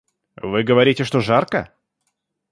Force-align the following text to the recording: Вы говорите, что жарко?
Вы 0.41 0.63
говорите, 0.63 1.03
что 1.03 1.19
жарко? 1.21 1.71